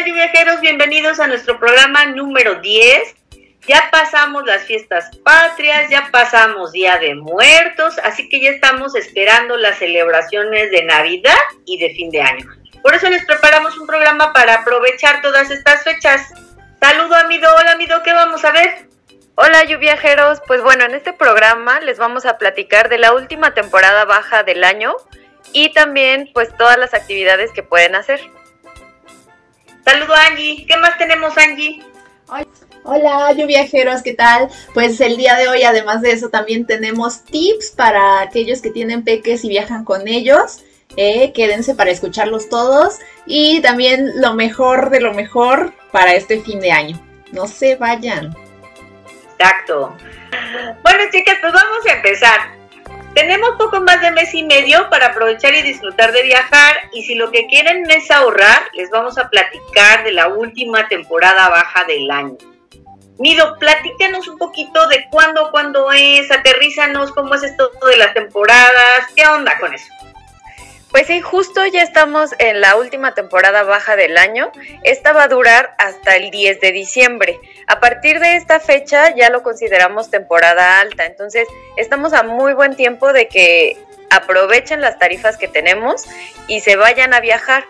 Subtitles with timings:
[0.00, 3.14] Hola, viajeros, bienvenidos a nuestro programa número 10.
[3.66, 9.58] Ya pasamos las fiestas patrias, ya pasamos Día de Muertos, así que ya estamos esperando
[9.58, 11.36] las celebraciones de Navidad
[11.66, 12.46] y de fin de año.
[12.82, 16.32] Por eso les preparamos un programa para aprovechar todas estas fechas.
[16.80, 18.86] Saludo a Mido, hola Mido, ¿qué vamos a ver?
[19.34, 20.40] Hola, viajeros.
[20.46, 24.64] Pues bueno, en este programa les vamos a platicar de la última temporada baja del
[24.64, 24.94] año
[25.52, 28.20] y también pues todas las actividades que pueden hacer.
[29.84, 30.66] Saludo Angie.
[30.66, 31.82] ¿Qué más tenemos, Angie?
[32.82, 34.48] Hola, yo viajeros, ¿qué tal?
[34.72, 39.04] Pues el día de hoy, además de eso, también tenemos tips para aquellos que tienen
[39.04, 40.62] peques y viajan con ellos.
[40.96, 42.98] Eh, quédense para escucharlos todos.
[43.26, 47.00] Y también lo mejor de lo mejor para este fin de año.
[47.32, 48.34] No se vayan.
[49.38, 49.96] Exacto.
[50.82, 52.59] Bueno, chicas, pues vamos a empezar.
[53.14, 57.16] Tenemos poco más de mes y medio para aprovechar y disfrutar de viajar y si
[57.16, 62.10] lo que quieren es ahorrar, les vamos a platicar de la última temporada baja del
[62.10, 62.36] año.
[63.18, 69.06] Nido, platícanos un poquito de cuándo, cuándo es, aterrízanos, cómo es esto de las temporadas,
[69.14, 69.92] qué onda con eso.
[70.90, 74.50] Pues sí, justo ya estamos en la última temporada baja del año.
[74.82, 77.38] Esta va a durar hasta el 10 de diciembre.
[77.70, 81.06] A partir de esta fecha ya lo consideramos temporada alta.
[81.06, 81.46] Entonces
[81.76, 83.76] estamos a muy buen tiempo de que
[84.10, 86.02] aprovechen las tarifas que tenemos
[86.48, 87.62] y se vayan a viajar.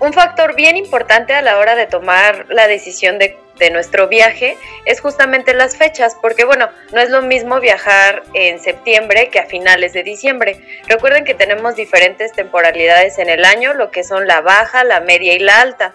[0.00, 5.00] Un factor bien importante a la hora de tomar la decisión de nuestro viaje es
[5.00, 9.92] justamente las fechas, porque bueno, no es lo mismo viajar en septiembre que a finales
[9.92, 10.60] de diciembre.
[10.88, 15.34] Recuerden que tenemos diferentes temporalidades en el año, lo que son la baja, la media
[15.34, 15.94] y la alta.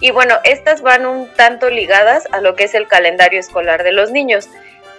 [0.00, 3.92] Y bueno, estas van un tanto ligadas a lo que es el calendario escolar de
[3.92, 4.48] los niños.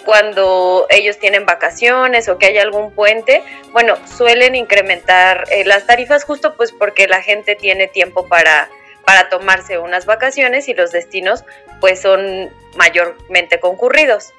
[0.06, 6.26] Cuando ellos tienen vacaciones o que hay algún puente, bueno, suelen incrementar eh, las tarifas
[6.26, 8.70] justo pues porque la gente tiene tiempo para
[9.06, 11.44] para tomarse unas vacaciones y los destinos
[11.80, 14.34] pues son mayormente concurridos.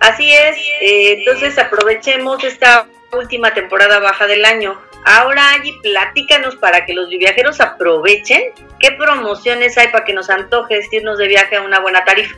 [0.00, 4.80] Así es, eh, entonces aprovechemos esta última temporada baja del año.
[5.04, 8.42] Ahora, allí platícanos para que los viajeros aprovechen
[8.78, 12.36] qué promociones hay para que nos antojes irnos de viaje a una buena tarifa.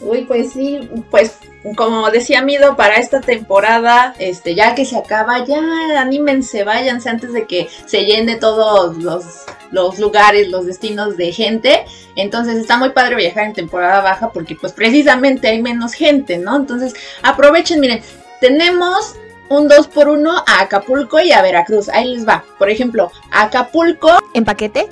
[0.00, 1.38] Uy, pues sí, pues
[1.76, 5.60] como decía Mido, para esta temporada, este, ya que se acaba, ya
[5.96, 9.24] anímense, váyanse antes de que se llene todos los,
[9.70, 11.84] los lugares, los destinos de gente.
[12.16, 16.56] Entonces está muy padre viajar en temporada baja porque pues precisamente hay menos gente, ¿no?
[16.56, 18.02] Entonces aprovechen, miren,
[18.40, 19.14] tenemos
[19.58, 21.88] un 2 por 1 a Acapulco y a Veracruz.
[21.88, 22.44] Ahí les va.
[22.58, 24.18] Por ejemplo, Acapulco.
[24.34, 24.88] ¿En paquete?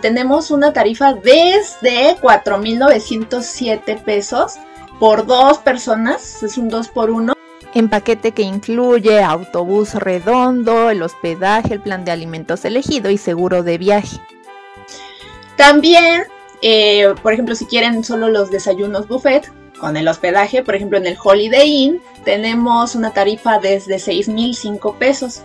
[0.00, 4.58] tenemos una tarifa desde 4.907 pesos
[5.00, 7.32] por dos personas, es un 2 por 1
[7.74, 13.62] En paquete que incluye autobús redondo, el hospedaje, el plan de alimentos elegido y seguro
[13.62, 14.20] de viaje.
[15.56, 16.24] También,
[16.62, 21.06] eh, por ejemplo, si quieren solo los desayunos buffet con el hospedaje, por ejemplo, en
[21.06, 25.42] el Holiday Inn tenemos una tarifa desde 6.005 pesos.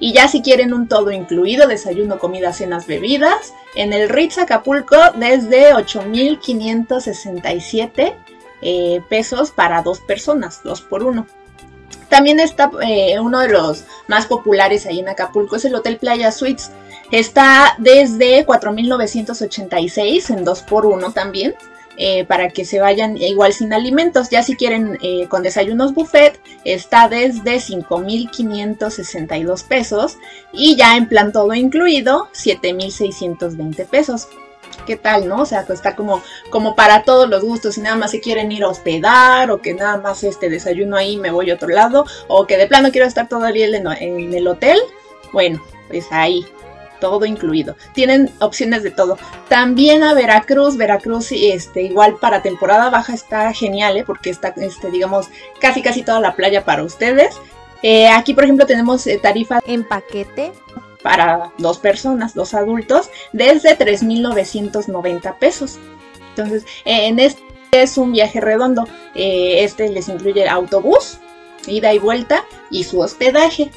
[0.00, 4.96] Y ya si quieren un todo incluido, desayuno, comida, cenas, bebidas, en el Ritz Acapulco
[5.16, 8.14] desde 8.567
[8.60, 11.26] eh, pesos para dos personas, dos por uno.
[12.08, 16.30] También está eh, uno de los más populares ahí en Acapulco, es el Hotel Playa
[16.32, 16.70] Suites.
[17.10, 21.54] Está desde 4.986 en 2 por 1 también.
[22.00, 24.30] Eh, para que se vayan igual sin alimentos.
[24.30, 24.96] Ya si quieren
[25.28, 30.16] con desayunos buffet, está desde 5.562 pesos
[30.52, 34.28] y ya en plan todo incluido, 7.620 pesos.
[34.86, 35.42] ¿qué tal, no?
[35.42, 38.50] O sea, que está como, como para todos los gustos, si nada más se quieren
[38.52, 42.04] ir a hospedar, o que nada más este desayuno ahí me voy a otro lado,
[42.26, 44.78] o que de plano quiero estar todo el día en, el hotel,
[45.32, 46.44] bueno, pues ahí,
[47.00, 47.76] todo incluido.
[47.94, 49.18] Tienen opciones de todo.
[49.48, 54.04] También a Veracruz, Veracruz este igual para temporada baja está genial, ¿eh?
[54.04, 55.28] porque está este digamos
[55.60, 57.36] casi casi toda la playa para ustedes.
[57.82, 60.52] Eh, aquí por ejemplo tenemos eh, tarifa en paquete
[61.02, 65.78] para dos personas, dos adultos, desde 3.990 pesos.
[66.30, 68.86] Entonces, en este es un viaje redondo.
[69.14, 71.18] Eh, este les incluye autobús,
[71.66, 73.70] ida y vuelta y su hospedaje.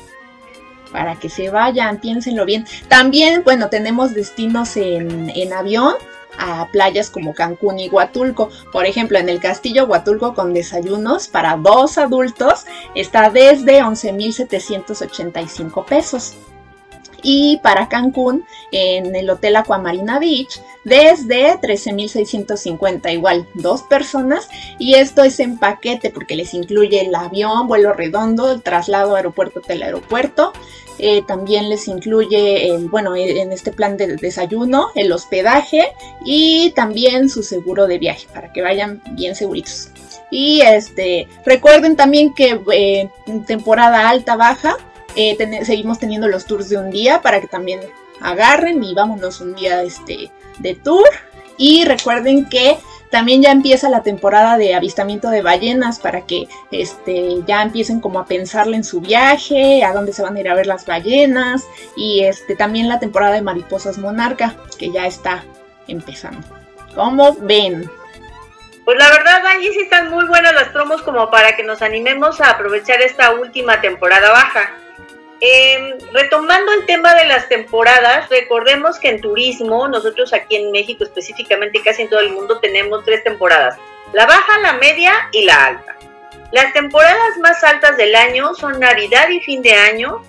[0.91, 2.65] Para que se vayan, piénsenlo bien.
[2.87, 5.93] También, bueno, tenemos destinos en, en avión
[6.37, 8.49] a playas como Cancún y Huatulco.
[8.71, 12.65] Por ejemplo, en el castillo Huatulco con desayunos para dos adultos
[12.95, 16.35] está desde 11.785 pesos
[17.23, 25.23] y para Cancún en el Hotel Aquamarina Beach desde 13.650 igual dos personas y esto
[25.23, 30.53] es en paquete porque les incluye el avión, vuelo redondo, el traslado aeropuerto hotel aeropuerto
[31.03, 35.91] eh, también les incluye, el, bueno, en este plan de desayuno, el hospedaje
[36.23, 39.89] y también su seguro de viaje para que vayan bien seguritos.
[40.29, 43.09] Y este, recuerden también que eh,
[43.47, 44.77] temporada alta, baja,
[45.15, 47.79] eh, seguimos teniendo los tours de un día para que también
[48.21, 51.07] agarren y vámonos un día este, de tour.
[51.57, 52.77] Y recuerden que
[53.11, 58.19] también ya empieza la temporada de avistamiento de ballenas para que este, ya empiecen como
[58.19, 61.63] a pensarle en su viaje, a dónde se van a ir a ver las ballenas.
[61.95, 65.43] Y este, también la temporada de mariposas monarca, que ya está
[65.87, 66.47] empezando.
[66.95, 67.89] ¿Cómo ven?
[68.85, 72.41] Pues la verdad, Angie, sí están muy buenas las promos como para que nos animemos
[72.41, 74.80] a aprovechar esta última temporada baja.
[75.43, 81.03] Em, retomando el tema de las temporadas, recordemos que en turismo, nosotros aquí en México
[81.03, 83.75] específicamente casi en todo el mundo tenemos tres temporadas,
[84.13, 85.97] la baja, la media y la alta.
[86.51, 90.21] Las temporadas más altas del año son Navidad y fin de año,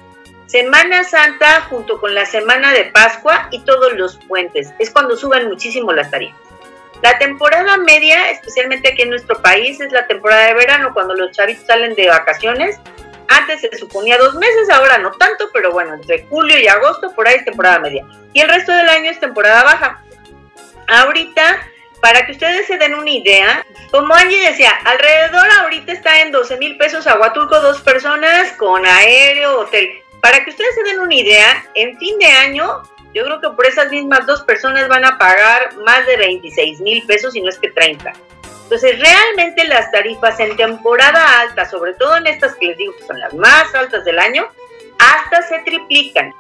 [0.47, 4.73] Semana Santa junto con la Semana de Pascua y todos los puentes.
[4.79, 6.41] Es cuando suben muchísimo las tarifas.
[7.03, 11.33] La temporada media, especialmente aquí en nuestro país, es la temporada de verano, cuando los
[11.33, 12.79] chavitos salen de vacaciones.
[13.33, 17.27] Antes se suponía dos meses, ahora no tanto, pero bueno, entre julio y agosto por
[17.27, 18.05] ahí es temporada media.
[18.33, 20.05] Y el resto del año es temporada baja.
[20.87, 21.67] Ahorita,
[22.01, 26.59] para que ustedes se den una idea, como Angie decía, alrededor ahorita está en 12
[26.59, 29.89] mil pesos Aguatulco, dos personas con aéreo, hotel.
[30.21, 32.83] Para que ustedes se den una idea, en fin de año
[33.15, 37.05] yo creo que por esas mismas dos personas van a pagar más de 26 mil
[37.07, 38.13] pesos, y no es que 30.
[38.65, 43.05] Entonces, realmente las tarifas en temporada alta, sobre todo en estas que les digo que
[43.05, 44.49] son las más altas del año,
[44.99, 46.33] hasta se triplican.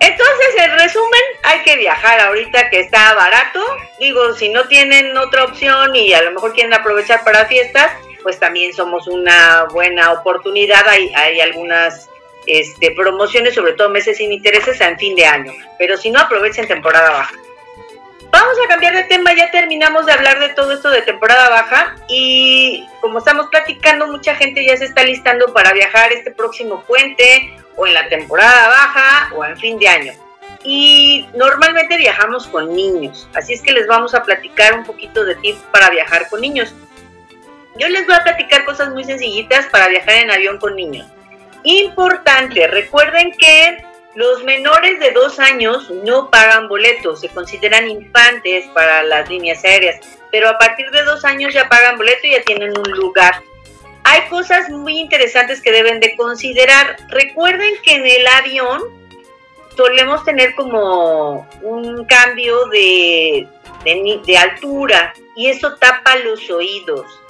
[0.00, 3.60] Entonces, en resumen, hay que viajar ahorita que está barato.
[3.98, 8.38] Digo, si no tienen otra opción y a lo mejor quieren aprovechar para fiestas, pues
[8.38, 10.88] también somos una buena oportunidad.
[10.88, 12.08] Hay, hay algunas
[12.46, 15.52] este, promociones, sobre todo meses sin intereses, en fin de año.
[15.78, 17.34] Pero si no, aprovechen temporada baja.
[18.30, 21.96] Vamos a cambiar de tema, ya terminamos de hablar de todo esto de temporada baja
[22.08, 27.52] y como estamos platicando, mucha gente ya se está listando para viajar este próximo puente
[27.76, 30.12] o en la temporada baja o en fin de año.
[30.62, 35.34] Y normalmente viajamos con niños, así es que les vamos a platicar un poquito de
[35.36, 36.72] tips para viajar con niños.
[37.78, 41.06] Yo les voy a platicar cosas muy sencillitas para viajar en avión con niños.
[41.64, 49.02] Importante, recuerden que los menores de dos años no pagan boletos, se consideran infantes para
[49.02, 52.76] las líneas aéreas, pero a partir de dos años ya pagan boleto y ya tienen
[52.76, 53.42] un lugar.
[54.04, 56.96] Hay cosas muy interesantes que deben de considerar.
[57.08, 58.82] Recuerden que en el avión
[59.76, 63.46] solemos tener como un cambio de,
[63.84, 67.20] de, de altura y eso tapa los oídos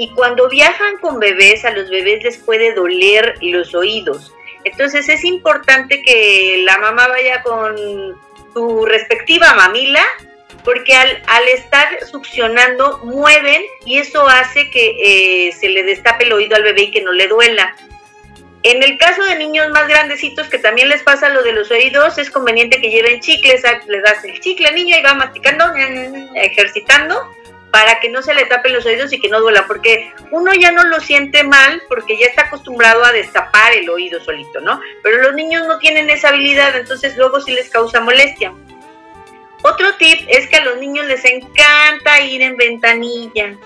[0.00, 4.32] y cuando viajan con bebés, a los bebés les puede doler los oídos.
[4.64, 7.76] Entonces es importante que la mamá vaya con
[8.52, 10.04] su respectiva mamila,
[10.64, 16.32] porque al, al estar succionando mueven y eso hace que eh, se le destape el
[16.32, 17.74] oído al bebé y que no le duela.
[18.62, 22.18] En el caso de niños más grandecitos que también les pasa lo de los oídos,
[22.18, 25.64] es conveniente que lleven chicles, le das el chicle al niño y va masticando,
[26.34, 27.34] ejercitando
[27.70, 30.72] para que no se le tapen los oídos y que no duela, porque uno ya
[30.72, 34.80] no lo siente mal porque ya está acostumbrado a destapar el oído solito, ¿no?
[35.02, 38.52] Pero los niños no tienen esa habilidad, entonces luego sí les causa molestia.
[39.62, 43.56] Otro tip es que a los niños les encanta ir en ventanilla.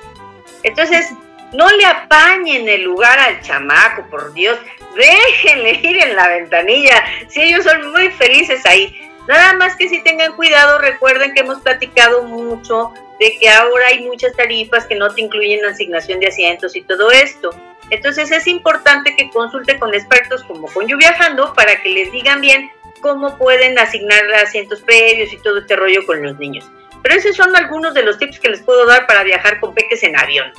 [0.64, 1.10] Entonces,
[1.52, 4.58] no le apañen el lugar al chamaco, por Dios.
[4.96, 7.04] Déjenle ir en la ventanilla.
[7.28, 9.00] Si ellos son muy felices ahí.
[9.28, 14.04] Nada más que si tengan cuidado, recuerden que hemos platicado mucho de que ahora hay
[14.04, 17.50] muchas tarifas que no te incluyen asignación de asientos y todo esto.
[17.90, 22.40] Entonces es importante que consulte con expertos como con yo viajando para que les digan
[22.40, 26.64] bien cómo pueden asignar asientos previos y todo este rollo con los niños.
[27.02, 30.02] Pero esos son algunos de los tips que les puedo dar para viajar con peques
[30.02, 30.50] en avión.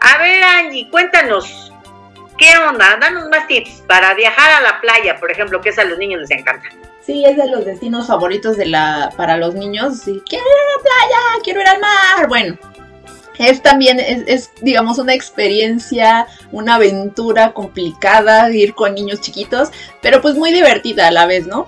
[0.00, 1.70] A ver Angie, cuéntanos,
[2.38, 2.96] ¿qué onda?
[2.98, 6.22] Danos más tips para viajar a la playa, por ejemplo, que es a los niños
[6.22, 6.68] les encanta.
[7.04, 9.98] Sí, es de los destinos favoritos de la, para los niños.
[9.98, 12.28] Sí, quiero ir a la playa, quiero ir al mar.
[12.28, 12.58] Bueno,
[13.38, 20.36] es también, es, digamos, una experiencia, una aventura complicada ir con niños chiquitos, pero pues
[20.36, 21.66] muy divertida a la vez, ¿no?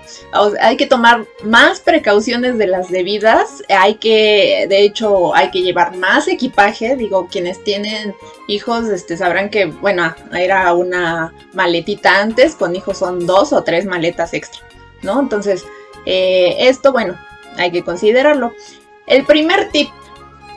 [0.60, 5.96] hay que tomar más precauciones de las debidas, hay que, de hecho, hay que llevar
[5.96, 8.14] más equipaje, digo, quienes tienen
[8.46, 13.86] hijos, este, sabrán que, bueno, era una maletita antes, con hijos son dos o tres
[13.86, 14.63] maletas extra.
[15.04, 15.20] ¿No?
[15.20, 15.64] Entonces,
[16.06, 17.18] eh, esto, bueno,
[17.56, 18.52] hay que considerarlo.
[19.06, 19.88] El primer tip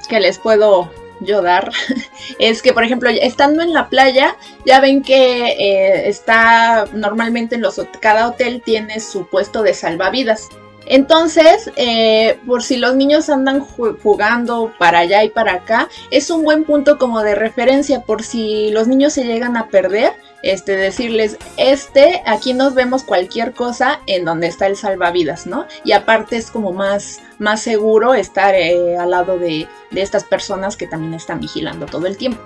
[0.09, 0.89] que les puedo
[1.19, 1.71] yo dar
[2.39, 4.35] es que, por ejemplo, estando en la playa,
[4.65, 10.49] ya ven que eh, está normalmente en los cada hotel tiene su puesto de salvavidas.
[10.89, 16.43] Entonces, eh, por si los niños andan jugando para allá y para acá, es un
[16.43, 20.13] buen punto como de referencia por si los niños se llegan a perder,
[20.47, 25.65] este, decirles, este, aquí nos vemos cualquier cosa en donde está el salvavidas, ¿no?
[25.83, 30.77] Y aparte es como más, más seguro estar eh, al lado de, de estas personas
[30.77, 32.41] que también están vigilando todo el tiempo.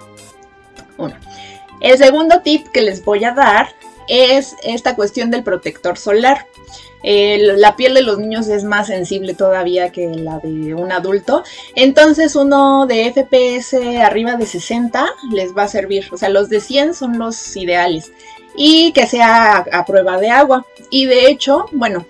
[0.97, 1.15] Uno.
[1.79, 3.73] El segundo tip que les voy a dar
[4.07, 6.47] es esta cuestión del protector solar
[7.03, 11.43] la piel de los niños es más sensible todavía que la de un adulto.
[11.75, 16.07] Entonces uno de FPS arriba de 60 les va a servir.
[16.11, 18.11] O sea, los de 100 son los ideales.
[18.55, 20.65] Y que sea a, prueba de agua.
[20.89, 22.05] Y de hecho, bueno,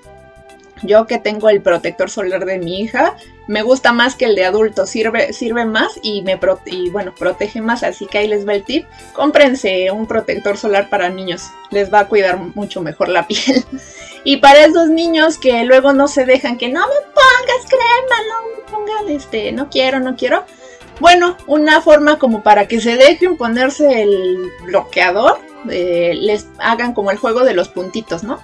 [0.84, 3.16] yo que tengo el protector solar de mi hija,
[3.48, 6.40] me gusta más que el de adulto, sirve, sirve más y me
[6.92, 8.86] bueno, protege más, así que ahí les va el tip.
[9.14, 13.66] Cómprense un protector solar para niños, les va a cuidar mucho mejor la piel.
[14.24, 18.56] y para esos niños que luego no se dejan que no me pongas crema, no
[18.56, 20.46] me pongas este, no quiero, no quiero.
[21.00, 27.10] Bueno, una forma como para que se dejen ponerse el bloqueador, eh, les hagan como
[27.10, 28.40] el juego de los puntitos, ¿no?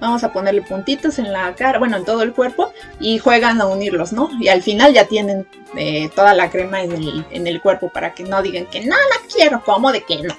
[0.00, 3.66] Vamos a ponerle puntitos en la cara, bueno, en todo el cuerpo y juegan a
[3.66, 4.30] unirlos, ¿no?
[4.40, 8.14] Y al final ya tienen eh, toda la crema en el, en el cuerpo para
[8.14, 10.34] que no digan que no la quiero, ¿cómo de que no?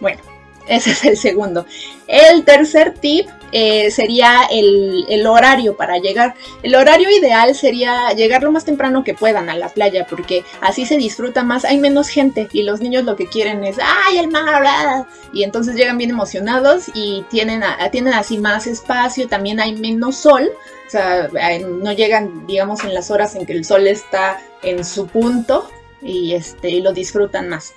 [0.00, 0.20] Bueno,
[0.66, 1.66] ese es el segundo.
[2.06, 6.34] El tercer tip eh, sería el, horario para llegar.
[6.62, 10.86] El horario ideal sería llegar lo más temprano que puedan a la playa, porque así
[10.86, 14.28] se disfruta más, hay menos gente y los niños lo que quieren es, ¡ay, el
[14.28, 15.06] mar!
[15.32, 20.50] Y entonces llegan bien emocionados y tienen, tienen así más espacio, también hay menos sol,
[20.86, 21.28] o sea,
[21.60, 25.68] no llegan, digamos, en las horas en que el sol está en su punto
[26.02, 27.74] y, este, y lo disfrutan más.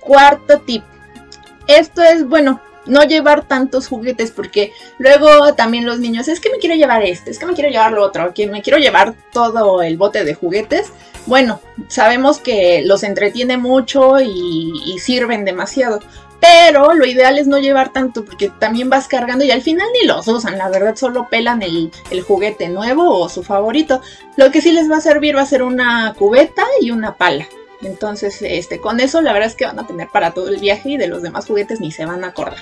[0.00, 0.82] cuarto tip
[1.68, 6.58] esto es, bueno, no llevar tantos juguetes porque luego también los niños, es que me
[6.58, 9.82] quiero llevar este, es que me quiero llevar lo otro, que me quiero llevar todo
[9.82, 10.92] el bote de juguetes.
[11.26, 16.00] Bueno, sabemos que los entretiene mucho y, sirven demasiado.
[16.40, 20.06] Pero lo ideal es no llevar tanto porque también vas cargando y al final ni
[20.06, 24.00] los usan, la verdad solo pelan el, el, juguete nuevo o su favorito.
[24.36, 27.48] Lo que sí les va a servir va a ser una cubeta y una pala.
[27.82, 30.90] Entonces, este, con eso la verdad es que van a tener para todo el viaje
[30.90, 32.58] y de los demás juguetes ni se van a acordar.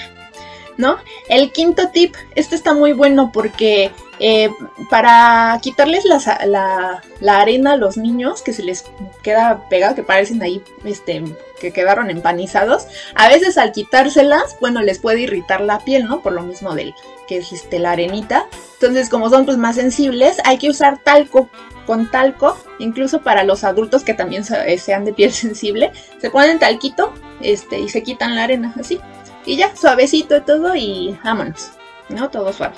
[0.77, 0.99] ¿No?
[1.31, 4.51] El quinto tip, este está muy bueno porque eh,
[4.91, 8.85] para quitarles la, arena a los niños que se les
[9.23, 11.25] queda pegado, que parecen ahí, este,
[11.59, 16.21] que quedaron empanizados, a veces al quitárselas, bueno, les puede irritar la piel, ¿no?
[16.21, 16.95] Por lo mismo del
[17.27, 18.47] que es este, la arenita.
[18.75, 21.49] Entonces, como son pues más sensibles, hay que usar talco
[21.87, 26.59] con talco, incluso para los adultos que también eh, sean de piel sensible, se ponen
[26.59, 29.01] talquito este, y se quitan la arena, así.
[29.45, 31.71] Y ya, suavecito todo y vámonos,
[32.09, 32.29] ¿no?
[32.31, 32.75] Todo suave.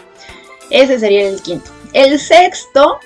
[0.71, 1.71] Ese sería el quinto.
[1.95, 3.01] El sexto,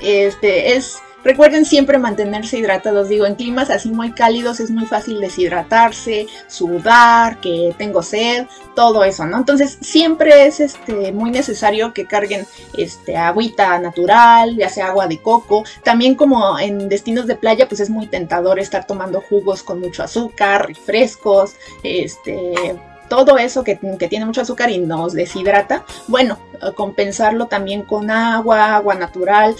[0.00, 3.10] este, es Recuerden siempre mantenerse hidratados.
[3.10, 9.04] Digo, en climas así muy cálidos es muy fácil deshidratarse, sudar, que tengo sed, todo
[9.04, 9.36] eso, ¿no?
[9.36, 12.46] Entonces siempre es este, muy necesario que carguen
[12.78, 15.64] este, agüita natural, ya sea agua de coco.
[15.82, 20.02] También como en destinos de playa, pues es muy tentador estar tomando jugos con mucho
[20.02, 22.74] azúcar, refrescos, este,
[23.10, 26.38] todo eso que, que, tiene mucho azúcar y nos deshidrata, bueno,
[26.74, 29.54] compensarlo también con agua, agua natural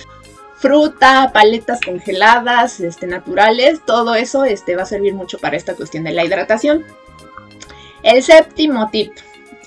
[0.58, 6.04] fruta, paletas congeladas, este, naturales, todo eso este, va a servir mucho para esta cuestión
[6.04, 6.84] de la hidratación.
[8.02, 9.12] El séptimo tip,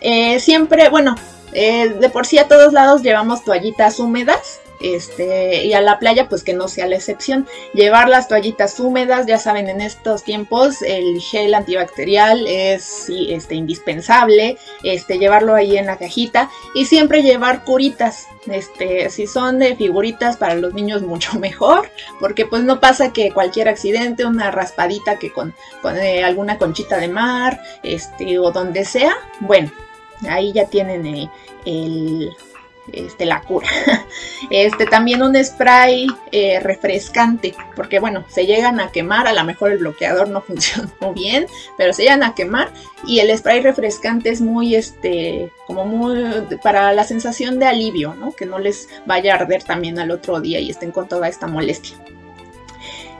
[0.01, 1.15] eh, siempre, bueno,
[1.53, 6.27] eh, de por sí a todos lados llevamos toallitas húmedas, este, y a la playa
[6.29, 7.47] pues que no sea la excepción.
[7.73, 14.57] Llevar las toallitas húmedas, ya saben, en estos tiempos el gel antibacterial es este, indispensable,
[14.83, 20.38] este, llevarlo ahí en la cajita y siempre llevar curitas, este, si son de figuritas
[20.38, 25.31] para los niños mucho mejor, porque pues no pasa que cualquier accidente, una raspadita que
[25.31, 25.53] con,
[26.01, 29.71] eh, alguna conchita de mar, este, o donde sea, bueno,
[30.29, 31.29] ahí ya tienen eh,
[31.65, 32.31] el
[32.91, 33.67] este, la cura.
[34.50, 39.71] Este, también un spray eh, refrescante, porque bueno, se llegan a quemar, a lo mejor
[39.71, 41.45] el bloqueador no funcionó bien,
[41.77, 42.73] pero se llegan a quemar
[43.05, 48.33] y el spray refrescante es muy, este, como muy, para la sensación de alivio, ¿no?
[48.33, 51.47] Que no les vaya a arder también al otro día y estén con toda esta
[51.47, 51.95] molestia.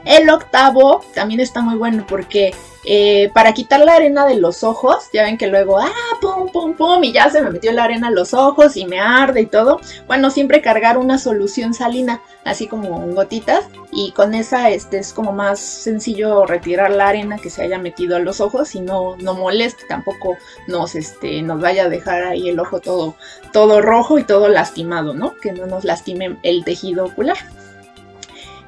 [0.04, 2.52] El octavo también está muy bueno porque
[2.84, 6.74] eh, para quitar la arena de los ojos, ya ven que luego, ah, pum, pum,
[6.74, 9.46] pum, y ya se me metió la arena en los ojos y me arde y
[9.46, 9.80] todo.
[10.08, 15.32] Bueno, siempre cargar una solución salina, así como gotitas, y con esa este, es como
[15.32, 19.34] más sencillo retirar la arena que se haya metido a los ojos y no, no
[19.34, 20.36] moleste, tampoco
[20.66, 23.14] nos, este, nos vaya a dejar ahí el ojo todo,
[23.52, 25.36] todo rojo y todo lastimado, ¿no?
[25.36, 27.36] Que no nos lastime el tejido ocular.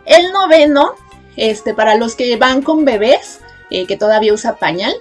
[0.04, 0.94] El noveno,
[1.36, 3.40] este, para los que van con bebés,
[3.74, 4.94] eh, que todavía usa pañal.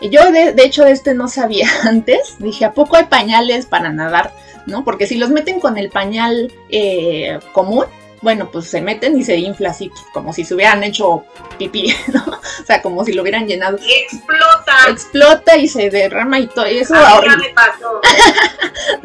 [0.00, 4.32] Yo de, hecho de este no sabía antes, dije, ¿a poco hay pañales para nadar?
[4.66, 4.84] ¿No?
[4.84, 7.86] Porque si los meten con el pañal eh, común,
[8.20, 11.24] bueno, pues se meten y se infla así, pues, como si se hubieran hecho
[11.58, 12.24] pipí, ¿no?
[12.24, 13.76] O sea, como si lo hubieran llenado.
[13.82, 14.88] Y explota.
[14.88, 16.66] Explota y se derrama y todo.
[16.66, 17.48] eso es horrible.
[17.48, 18.00] me pasó.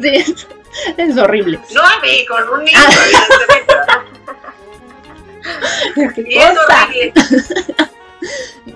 [0.00, 0.46] sí,
[0.96, 1.58] es, horrible.
[1.74, 2.78] No a mí, con un niño.
[2.78, 4.04] Ah.
[6.14, 6.88] ¿Qué cosa?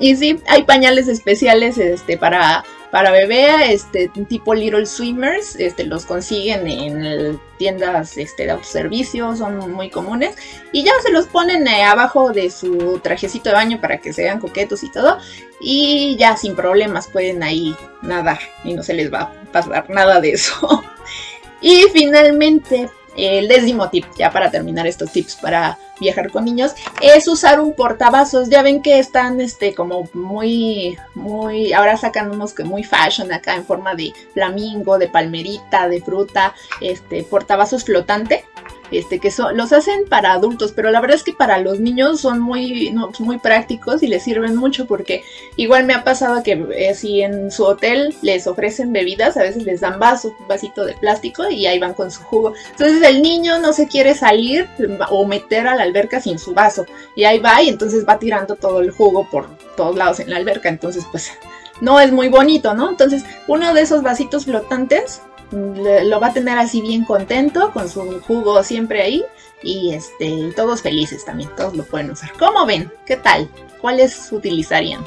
[0.01, 6.05] Y sí, hay pañales especiales este, para, para bebé, este, tipo Little Swimmers, este, los
[6.05, 10.37] consiguen en tiendas este, de autoservicio, son muy comunes.
[10.73, 14.25] Y ya se los ponen eh, abajo de su trajecito de baño para que se
[14.25, 15.19] vean coquetos y todo.
[15.61, 20.21] Y ya sin problemas pueden ahí nadar y no se les va a pasar nada
[20.21, 20.83] de eso.
[21.61, 27.29] y finalmente, el décimo tip, ya para terminar estos tips para viajar con niños, es
[27.29, 28.49] usar un portavasos.
[28.49, 33.55] Ya ven que están este como muy, muy, ahora sacan unos que muy fashion acá
[33.55, 38.45] en forma de flamingo, de palmerita, de fruta, este portavasos flotante
[38.93, 42.21] este, que son, los hacen para adultos, pero la verdad es que para los niños
[42.21, 45.25] son muy, muy prácticos y les sirven mucho porque
[45.57, 49.65] igual me ha pasado que eh, si en su hotel les ofrecen bebidas, a veces
[49.65, 52.55] les dan vaso, vasito de plástico y ahí van con su jugo.
[52.73, 54.69] Entonces el niño no se quiere salir
[55.11, 56.85] o meter a la alberca sin su vaso
[57.17, 60.37] y ahí va y entonces va tirando todo el jugo por todos lados en la
[60.37, 61.33] alberca, entonces pues
[61.81, 62.91] no es muy bonito, ¿no?
[62.91, 65.23] Entonces uno de esos vasitos flotantes
[65.53, 69.25] lo va a tener así bien contento, con su jugo siempre ahí.
[69.63, 72.33] Y este, todos felices también, todos lo pueden usar.
[72.39, 72.91] ¿Cómo ven?
[73.07, 73.49] ¿Qué tal?
[73.81, 75.05] ¿Cuáles utilizarían?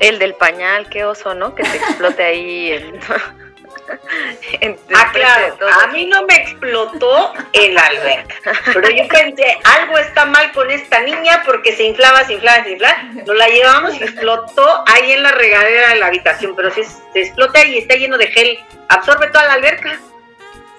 [0.00, 1.54] El del pañal, qué oso, ¿no?
[1.54, 3.00] Que se explote ahí.
[4.60, 4.76] En...
[4.94, 10.52] ah, claro, a mí no me explotó el alberca, pero yo pensé, algo está mal
[10.52, 13.02] con esta niña porque se inflaba, se inflaba, se inflaba.
[13.26, 17.20] Nos la llevamos y explotó ahí en la regadera de la habitación, pero si se
[17.20, 19.98] explota y está lleno de gel, absorbe toda la alberca.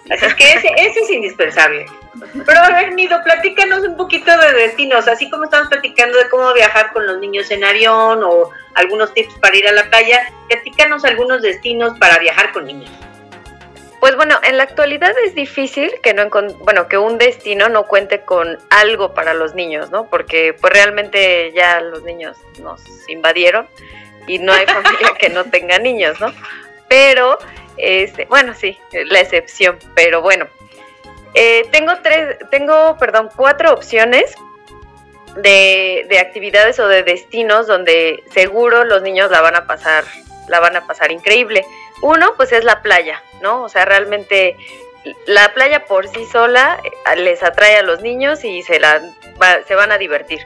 [0.10, 1.86] Así es que ese, ese es indispensable.
[2.46, 6.54] Pero a ver, Nido, platícanos un poquito de destinos, así como estamos platicando de cómo
[6.54, 11.06] viajar con los niños en avión o algunos tips para ir a la playa, platícanos
[11.06, 12.90] algunos destinos para viajar con niños.
[14.00, 18.22] Pues bueno, en la actualidad es difícil que no bueno, que un destino no cuente
[18.22, 20.08] con algo para los niños, ¿no?
[20.08, 23.68] Porque pues realmente ya los niños nos invadieron
[24.28, 26.32] y no hay familia que no tenga niños, ¿no?
[26.88, 27.40] Pero
[27.78, 30.48] este, bueno, sí, la excepción, pero bueno,
[31.34, 34.36] eh, tengo tres, tengo, perdón, cuatro opciones
[35.36, 40.04] de, de, actividades o de destinos donde seguro los niños la van a pasar,
[40.48, 41.66] la van a pasar increíble.
[42.02, 43.64] Uno, pues es la playa, ¿no?
[43.64, 44.56] O sea, realmente
[45.26, 49.02] la playa por sí sola eh, les atrae a los niños y se, la,
[49.68, 50.40] se van a divertir.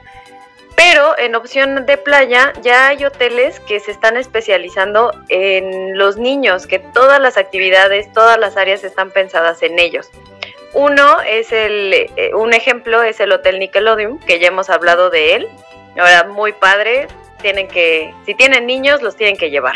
[0.83, 6.65] Pero en opción de playa ya hay hoteles que se están especializando en los niños,
[6.65, 10.09] que todas las actividades, todas las áreas están pensadas en ellos.
[10.73, 15.35] Uno es el, eh, un ejemplo es el Hotel Nickelodeon, que ya hemos hablado de
[15.35, 15.49] él.
[15.99, 17.07] Ahora, muy padre,
[17.43, 19.75] tienen que, si tienen niños, los tienen que llevar.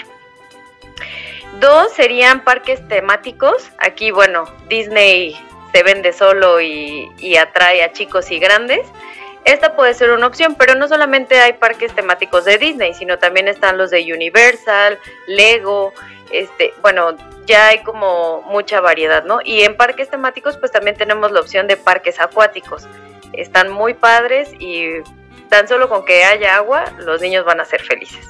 [1.59, 3.69] Dos serían parques temáticos.
[3.77, 5.37] Aquí, bueno, Disney
[5.71, 8.87] se vende solo y, y atrae a chicos y grandes.
[9.45, 13.47] Esta puede ser una opción, pero no solamente hay parques temáticos de Disney, sino también
[13.47, 15.93] están los de Universal, Lego,
[16.31, 19.39] este, bueno, ya hay como mucha variedad, ¿no?
[19.43, 22.87] Y en parques temáticos pues también tenemos la opción de parques acuáticos.
[23.33, 25.01] Están muy padres y
[25.49, 28.27] tan solo con que haya agua los niños van a ser felices.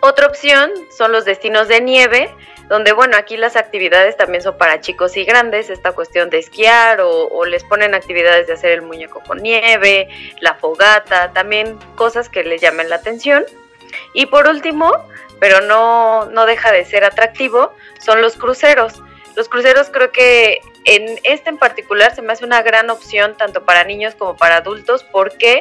[0.00, 2.34] Otra opción son los destinos de nieve,
[2.70, 7.00] donde bueno, aquí las actividades también son para chicos y grandes, esta cuestión de esquiar
[7.02, 10.08] o, les ponen actividades de hacer el muñeco con nieve,
[10.40, 13.44] la fogata, también cosas que les llamen la atención.
[14.14, 14.92] Y por último,
[15.40, 19.02] pero no, no deja de ser atractivo, son los cruceros.
[19.34, 23.64] Los cruceros creo que en este en particular se me hace una gran opción tanto
[23.64, 25.60] para niños como para adultos porque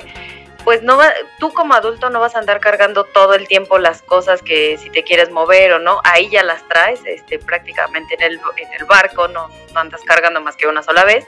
[0.70, 4.04] pues no va, tú como adulto no vas a andar cargando todo el tiempo las
[4.04, 8.22] cosas que si te quieres mover o no, ahí ya las traes este, prácticamente en
[8.22, 11.26] el, en el barco, no, no andas cargando más que una sola vez.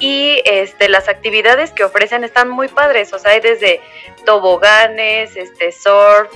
[0.00, 3.80] Y este, las actividades que ofrecen están muy padres, o sea, hay desde
[4.26, 6.28] toboganes, este, surf,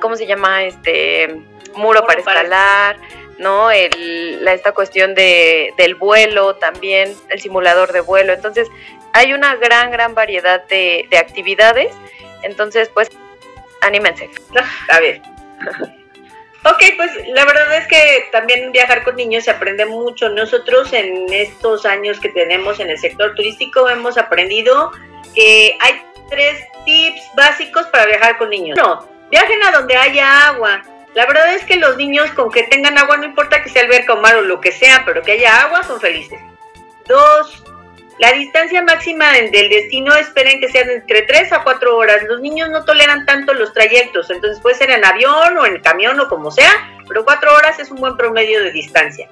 [0.00, 0.64] ¿cómo se llama?
[0.64, 1.40] Este,
[1.76, 2.96] muro, para escalar.
[3.38, 3.70] ¿No?
[3.70, 8.32] El, la, esta cuestión de, del vuelo también, el simulador de vuelo.
[8.32, 8.68] Entonces,
[9.12, 11.94] hay una gran, gran variedad de, actividades.
[12.42, 13.08] Entonces, pues,
[13.80, 14.28] anímense.
[14.90, 15.20] A ver.
[16.64, 20.28] Ok, pues la verdad es que también viajar con niños se aprende mucho.
[20.28, 24.90] Nosotros en estos años que tenemos en el sector turístico hemos aprendido
[25.34, 28.76] que hay tres tips básicos para viajar con niños.
[28.78, 30.82] Uno, viajen a donde haya agua.
[31.18, 34.12] La verdad es que los niños con que tengan agua, no importa que sea alberca
[34.12, 36.38] o mar o lo que sea, pero que haya agua, son felices.
[37.08, 37.64] Dos,
[38.20, 42.22] la distancia máxima del destino esperen que sean entre 3 a 4 horas.
[42.28, 46.20] Los niños no toleran tanto los trayectos, entonces puede ser en avión o en camión
[46.20, 46.70] o como sea,
[47.08, 49.28] pero 4 horas es un buen promedio de distancia.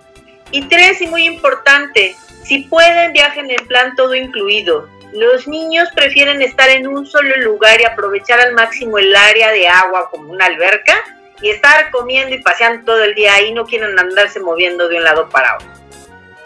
[0.50, 4.88] Y tres, y muy importante, si pueden viajen en plan todo incluido.
[5.12, 9.68] Los niños prefieren estar en un solo lugar y aprovechar al máximo el área de
[9.68, 11.00] agua como una alberca
[11.40, 15.04] y estar comiendo y paseando todo el día ahí, no quieren andarse moviendo de un
[15.04, 15.68] lado para otro.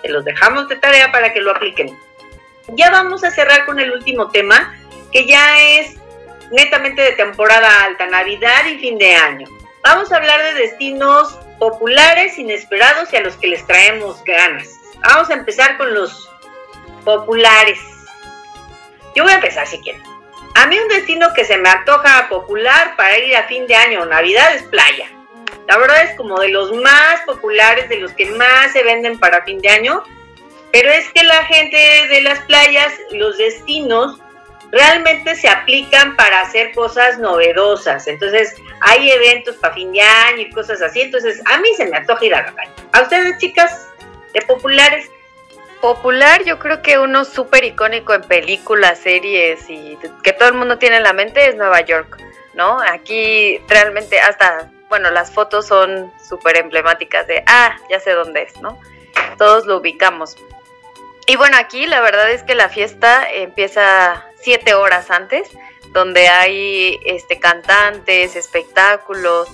[0.03, 1.97] Se los dejamos de tarea para que lo apliquen.
[2.69, 4.75] Ya vamos a cerrar con el último tema,
[5.13, 5.97] que ya es
[6.51, 9.49] netamente de temporada alta, Navidad y fin de año.
[9.83, 14.69] Vamos a hablar de destinos populares, inesperados y a los que les traemos ganas.
[15.03, 16.29] Vamos a empezar con los
[17.05, 17.79] populares.
[19.15, 20.03] Yo voy a empezar si quieren.
[20.61, 24.03] A mí un destino que se me antoja popular para ir a fin de año
[24.03, 25.11] o Navidad es playa.
[25.67, 29.43] La verdad es como de los más populares, de los que más se venden para
[29.45, 30.05] fin de año
[30.73, 31.77] pero es que la gente
[32.09, 34.21] de las playas, los destinos,
[34.71, 38.07] realmente se aplican para hacer cosas novedosas.
[38.07, 41.01] Entonces, hay eventos para fin de año y cosas así.
[41.01, 42.71] Entonces, a mí se me antoja ir a la playa.
[42.93, 43.89] ¿A ustedes, chicas,
[44.33, 45.11] de populares?
[45.81, 50.77] Popular, yo creo que uno súper icónico en películas, series y que todo el mundo
[50.79, 52.19] tiene en la mente es Nueva York,
[52.53, 52.79] ¿no?
[52.81, 58.61] Aquí realmente hasta, bueno, las fotos son súper emblemáticas de, ah, ya sé dónde es,
[58.61, 58.79] ¿no?
[59.39, 60.37] Todos lo ubicamos.
[61.27, 65.49] Y bueno, aquí la verdad es que la fiesta empieza siete horas antes,
[65.93, 69.49] donde hay este cantantes, espectáculos.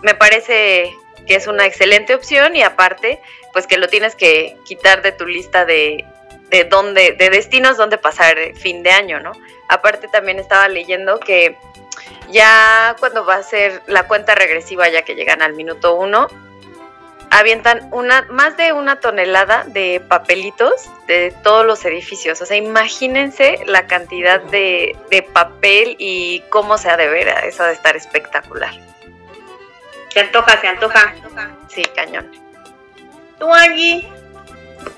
[0.00, 0.94] me parece
[1.28, 3.20] que es una excelente opción y aparte,
[3.52, 6.04] pues que lo tienes que quitar de tu lista de,
[6.50, 9.32] de dónde, de destinos donde pasar fin de año, ¿no?
[9.68, 11.56] Aparte también estaba leyendo que
[12.30, 16.28] ya cuando va a ser la cuenta regresiva, ya que llegan al minuto uno,
[17.30, 22.40] avientan una, más de una tonelada de papelitos de todos los edificios.
[22.40, 24.96] O sea, imagínense la cantidad de,
[25.32, 27.28] papel y cómo se ha de ver.
[27.44, 28.72] Eso de estar espectacular.
[30.12, 31.14] Se antoja, se antoja.
[31.68, 32.30] Sí, cañón.
[33.38, 34.06] ¿Tú, allí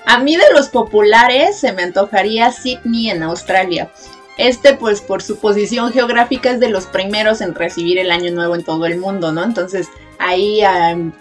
[0.05, 3.91] A mí de los populares se me antojaría Sydney en Australia.
[4.37, 8.55] Este, pues por su posición geográfica, es de los primeros en recibir el año nuevo
[8.55, 9.43] en todo el mundo, ¿no?
[9.43, 9.89] Entonces,
[10.21, 10.61] ahí,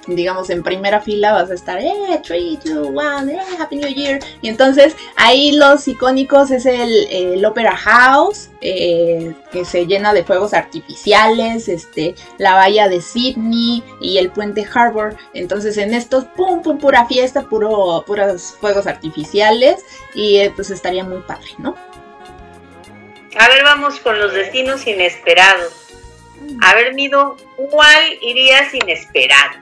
[0.06, 4.20] digamos, en primera fila vas a estar, eh, 3, 2, 1, eh, Happy New Year.
[4.42, 10.54] Y entonces, ahí los icónicos es el, Opera House, eh, que se llena de fuegos
[10.54, 15.16] artificiales, este, la bahía de Sydney y el puente Harbor.
[15.34, 19.84] Entonces, en estos, pum, pum, pura fiesta, puro, puros fuegos artificiales.
[20.14, 21.74] Y eh, pues estaría muy padre, ¿no?
[23.38, 25.79] A ver, vamos con los destinos inesperados.
[26.62, 29.58] A ver, Mido, ¿cuál irías inesperado?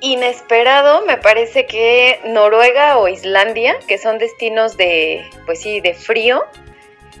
[0.00, 6.44] Inesperado, me parece que Noruega o Islandia, que son destinos de, pues sí, de frío.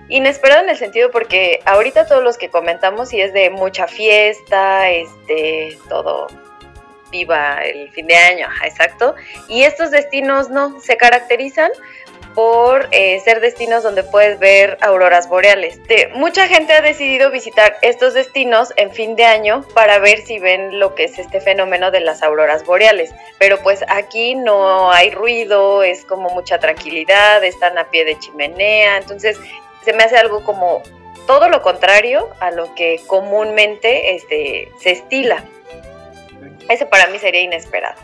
[0.08, 4.90] Inesperado en el sentido porque ahorita todos los que comentamos y es de mucha fiesta,
[4.90, 6.26] este, todo
[7.10, 9.14] viva el fin de año, exacto.
[9.48, 11.70] Y estos destinos no se caracterizan
[12.34, 15.78] por eh, ser destinos donde puedes ver auroras boreales.
[16.14, 20.80] mucha gente ha decidido visitar estos destinos en fin de año para ver si ven
[20.80, 23.12] lo que es este fenómeno de las auroras boreales.
[23.38, 28.96] Pero pues aquí no hay ruido, es como mucha tranquilidad, están a pie de chimenea,
[28.96, 29.38] entonces
[29.84, 30.82] se me hace algo como
[31.26, 35.44] todo lo contrario a lo que comúnmente este, se estila.
[36.68, 38.00] Ese para mí sería inesperado.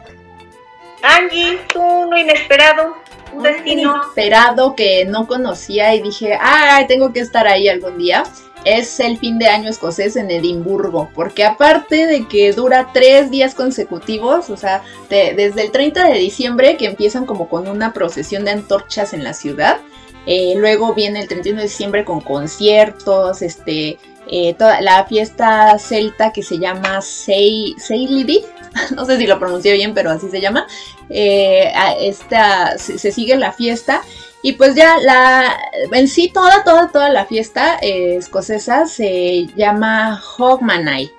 [1.02, 2.94] Angie, tú no inesperado
[3.34, 8.24] un destino inesperado que no conocía y dije, ay, tengo que estar ahí algún día.
[8.64, 13.54] Es el fin de año escocés en Edimburgo, porque aparte de que dura tres días
[13.54, 18.50] consecutivos, o sea, desde el 30 de diciembre que empiezan como con una procesión de
[18.50, 19.78] antorchas en la ciudad,
[20.26, 23.98] Eh, luego viene el 31 de diciembre con conciertos, este,
[24.30, 28.44] eh, toda la fiesta celta que se llama Seilidi,
[28.96, 30.66] no sé si lo pronuncié bien, pero así se llama.
[31.08, 34.02] Eh, esta, se, sigue la fiesta
[34.42, 35.56] y pues ya la,
[35.92, 41.10] en sí toda, toda, toda la fiesta escocesa se llama Hogmanay,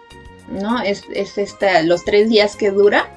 [0.48, 0.82] ¿no?
[0.82, 3.10] Es, es esta, los tres días que dura.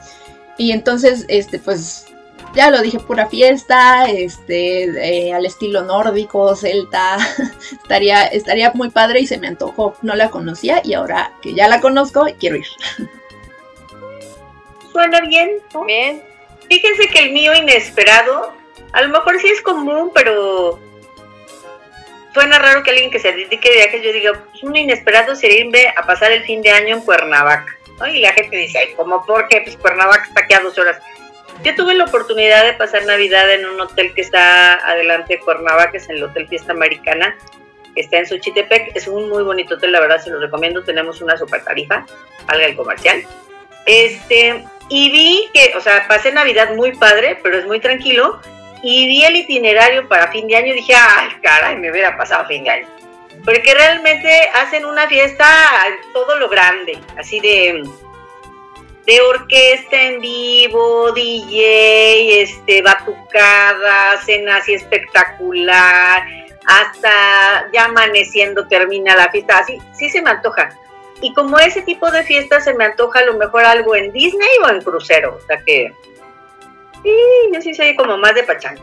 [0.57, 2.07] Y entonces, este, pues
[2.55, 7.19] ya lo dije, pura fiesta, este, eh, al estilo nórdico, celta,
[7.83, 9.95] estaría, estaría muy padre y se me antojó.
[10.03, 12.67] No la conocía y ahora que ya la conozco, quiero ir.
[14.95, 15.51] Suena bien,
[15.87, 16.23] Bien.
[16.69, 18.55] Fíjense que el mío inesperado,
[18.93, 20.79] a lo mejor sí es común, pero
[22.33, 25.61] suena raro que alguien que se dedique de viajes, yo diga, pues un inesperado sería
[25.61, 27.77] irme a pasar el fin de año en Cuernavaca.
[28.09, 29.63] Y la gente dice, Ay, ¿cómo por qué?
[29.63, 30.99] Pues Cuernavaca está aquí a dos horas.
[31.65, 35.91] Yo tuve la oportunidad de pasar Navidad en un hotel que está adelante de Cuernavaca,
[35.91, 37.37] que es el Hotel Fiesta Americana,
[37.97, 38.95] que está en Xochitepec.
[38.95, 40.85] Es un muy bonito hotel, la verdad se lo recomiendo.
[40.85, 42.07] Tenemos una super tarifa,
[42.47, 43.25] valga el comercial.
[43.87, 48.41] Este, y vi que, o sea, pasé Navidad muy padre, pero es muy tranquilo.
[48.83, 52.47] Y vi el itinerario para fin de año y dije, ay, caray, me hubiera pasado
[52.47, 52.89] fin de año.
[53.45, 55.47] Porque realmente hacen una fiesta
[56.13, 57.83] todo lo grande, así de
[59.07, 66.23] de orquesta en vivo, DJ, este, batucada, cena así espectacular,
[66.67, 70.71] hasta ya amaneciendo termina la fiesta, así, sí se me antoja.
[71.21, 74.49] Y como ese tipo de fiestas se me antoja a lo mejor algo en Disney
[74.65, 75.93] o en crucero, o sea que,
[77.03, 77.17] sí,
[77.53, 78.83] yo sí soy como más de pachanga.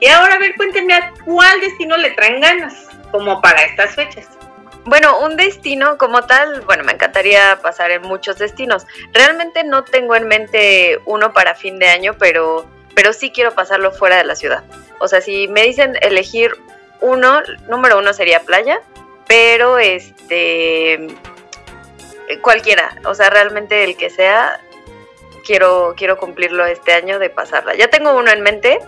[0.00, 4.28] Y ahora, a ver, cuéntenme a cuál destino le traen ganas, como para estas fechas.
[4.84, 8.86] Bueno, un destino como tal, bueno, me encantaría pasar en muchos destinos.
[9.12, 13.92] Realmente no tengo en mente uno para fin de año, pero, pero sí quiero pasarlo
[13.92, 14.64] fuera de la ciudad.
[15.00, 16.56] O sea, si me dicen elegir
[17.00, 18.80] uno, número uno sería playa,
[19.26, 21.08] pero este
[22.42, 24.60] cualquiera, o sea, realmente el que sea,
[25.44, 27.74] quiero, quiero cumplirlo este año de pasarla.
[27.74, 28.78] Ya tengo uno en mente,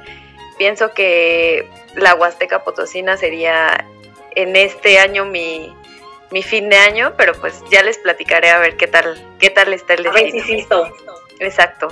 [0.58, 3.86] pienso que la Huasteca Potosina sería
[4.36, 5.74] en este año mi,
[6.30, 9.72] mi fin de año, pero pues ya les platicaré a ver qué tal, qué tal
[9.72, 10.92] está el destino.
[11.40, 11.88] Exacto.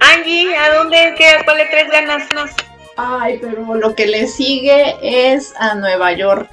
[0.00, 2.54] Angie, ¿a dónde, qué, cuál le tres ganas más?
[2.96, 6.50] Ay, pero lo que le sigue es a Nueva York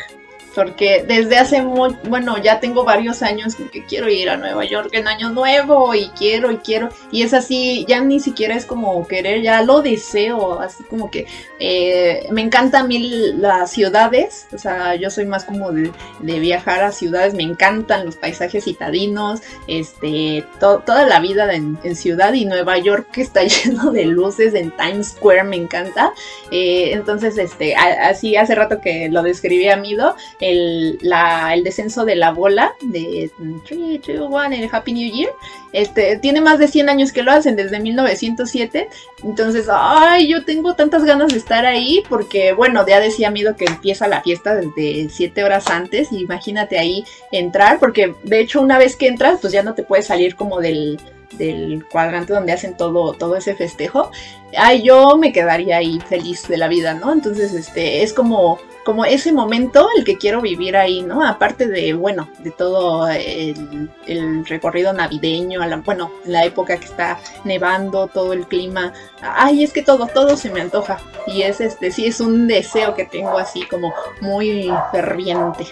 [0.54, 4.90] porque desde hace muy, bueno, ya tengo varios años que quiero ir a Nueva York
[4.92, 9.08] en Año Nuevo y quiero y quiero, y es así, ya ni siquiera es como
[9.08, 11.26] querer, ya lo deseo, así como que
[11.60, 13.00] eh, me encantan a mí
[13.38, 18.16] las ciudades, o sea, yo soy más como de, viajar a ciudades, me encantan los
[18.16, 24.06] paisajes citadinos, este, toda la vida en, ciudad y Nueva York que está lleno de
[24.06, 26.14] luces en Times Square, me encanta,
[26.52, 30.98] eh, entonces, este, así hace rato que lo describí a Mido, el,
[31.54, 33.32] el descenso de la bola de
[33.66, 35.32] 3, 2, 1, el Happy New Year.
[35.72, 38.90] Este, tiene más de 100 años que lo hacen, desde 1907.
[39.24, 43.66] Entonces, ay, yo tengo tantas ganas de estar ahí porque, bueno, ya decía Mido que
[43.66, 46.12] empieza la fiesta desde 7 horas antes.
[46.12, 50.08] Imagínate ahí entrar, porque de hecho una vez que entras, pues ya no te puedes
[50.08, 51.00] salir como del,
[51.38, 54.12] del cuadrante donde hacen todo, todo ese festejo.
[54.58, 57.14] Ay, yo me quedaría ahí feliz de la vida, ¿no?
[57.14, 61.26] Entonces, este, es como como ese momento el que quiero vivir ahí, ¿no?
[61.26, 68.08] Aparte de, bueno, de todo el, recorrido navideño, la, bueno, la época que está nevando,
[68.08, 68.94] todo el clima.
[69.22, 71.00] Ay, es que todo, todo se me antoja.
[71.28, 75.66] Y es este, sí, es un deseo que tengo así como muy ferviente.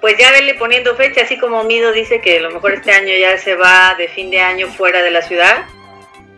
[0.00, 3.14] Pues ya vele poniendo fecha, así como Mido dice que a lo mejor este año
[3.18, 5.64] ya se va de fin de año fuera de la ciudad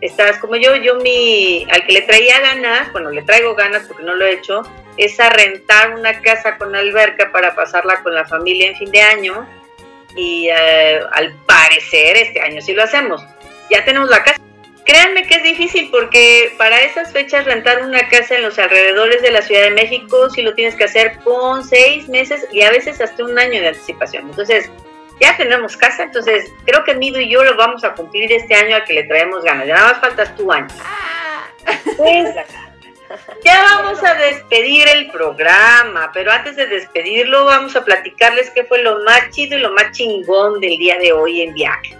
[0.01, 4.03] estás como yo, yo mi, al que le traía ganas, bueno, le traigo ganas porque
[4.03, 4.61] no lo he hecho,
[4.97, 9.01] es a rentar una casa con alberca para pasarla con la familia en fin de
[9.01, 9.47] año
[10.15, 13.23] y eh, al parecer este año sí lo hacemos.
[13.69, 14.41] Ya tenemos la casa.
[14.85, 19.31] Créanme que es difícil porque para esas fechas rentar una casa en los alrededores de
[19.31, 23.01] la Ciudad de México sí lo tienes que hacer con seis meses y a veces
[23.01, 24.29] hasta un año de anticipación.
[24.29, 24.71] Entonces,
[25.19, 28.75] ya tenemos casa, entonces creo que Mido y yo lo vamos a cumplir este año
[28.75, 29.67] al que le traemos ganas.
[29.67, 30.67] Ya nada más faltas tu año.
[31.97, 32.35] Pues,
[33.43, 38.83] ya vamos a despedir el programa, pero antes de despedirlo vamos a platicarles qué fue
[38.83, 41.97] lo más chido y lo más chingón del día de hoy en viaje.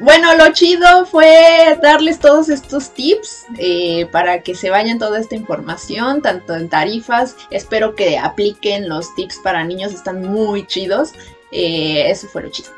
[0.00, 5.34] Bueno, lo chido fue darles todos estos tips eh, para que se vayan toda esta
[5.34, 7.36] información, tanto en tarifas.
[7.50, 11.14] Espero que apliquen los tips para niños, están muy chidos.
[11.52, 12.70] Eh, eso fue lo chido.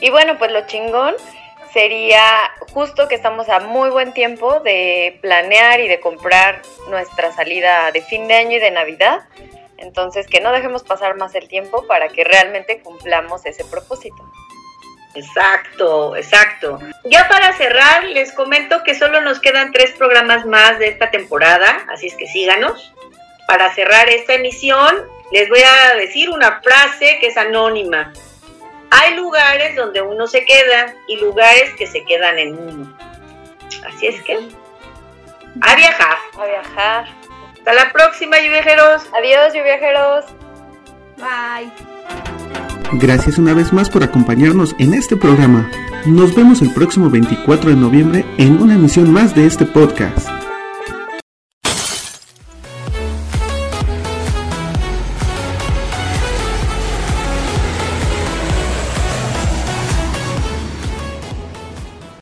[0.00, 1.14] Y bueno, pues lo chingón
[1.72, 2.22] sería
[2.72, 8.02] justo que estamos a muy buen tiempo de planear y de comprar nuestra salida de
[8.02, 9.20] fin de año y de Navidad.
[9.76, 14.16] Entonces, que no dejemos pasar más el tiempo para que realmente cumplamos ese propósito.
[15.14, 16.78] Exacto, exacto.
[17.04, 21.86] Ya para cerrar, les comento que solo nos quedan tres programas más de esta temporada,
[21.88, 22.92] así es que síganos.
[23.46, 28.12] Para cerrar esta emisión, les voy a decir una frase que es anónima.
[28.90, 32.98] Hay lugares donde uno se queda y lugares que se quedan en uno.
[33.86, 34.38] Así es que,
[35.60, 36.16] a viajar.
[36.38, 37.06] A viajar.
[37.58, 39.02] Hasta la próxima, viajeros.
[39.18, 40.24] Adiós, viajeros.
[41.16, 41.70] Bye.
[42.92, 45.70] Gracias una vez más por acompañarnos en este programa.
[46.06, 50.37] Nos vemos el próximo 24 de noviembre en una emisión más de este podcast.